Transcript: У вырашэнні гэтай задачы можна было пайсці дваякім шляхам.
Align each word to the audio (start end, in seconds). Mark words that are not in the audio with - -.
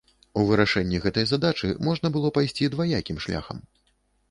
У 0.43 0.45
вырашэнні 0.45 1.01
гэтай 1.03 1.27
задачы 1.33 1.69
можна 1.89 2.13
было 2.17 2.33
пайсці 2.39 2.73
дваякім 2.79 3.23
шляхам. 3.29 3.63